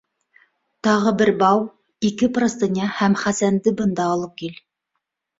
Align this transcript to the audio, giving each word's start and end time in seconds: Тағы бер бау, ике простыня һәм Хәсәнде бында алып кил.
Тағы 0.85 1.11
бер 1.17 1.29
бау, 1.41 1.59
ике 2.09 2.29
простыня 2.37 2.87
һәм 3.01 3.17
Хәсәнде 3.25 3.75
бында 3.83 4.07
алып 4.15 4.33
кил. 4.41 4.57